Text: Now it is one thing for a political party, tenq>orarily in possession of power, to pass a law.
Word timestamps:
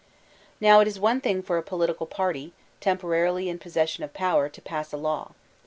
Now 0.59 0.79
it 0.79 0.87
is 0.87 0.99
one 0.99 1.21
thing 1.21 1.43
for 1.43 1.59
a 1.59 1.61
political 1.61 2.07
party, 2.07 2.53
tenq>orarily 2.81 3.45
in 3.49 3.59
possession 3.59 4.03
of 4.03 4.15
power, 4.15 4.49
to 4.49 4.59
pass 4.63 4.91
a 4.91 4.97
law. 4.97 5.33